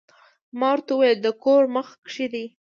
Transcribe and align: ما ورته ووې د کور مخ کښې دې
ما 0.59 0.67
ورته 0.73 0.91
ووې 0.95 1.11
د 1.23 1.25
کور 1.43 1.63
مخ 1.75 1.87
کښې 2.05 2.27
دې 2.33 2.45